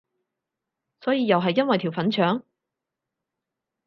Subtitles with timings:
[1.01, 2.41] 所以又係因為條粉腸？